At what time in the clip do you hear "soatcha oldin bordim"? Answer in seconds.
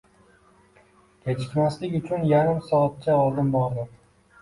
2.73-3.97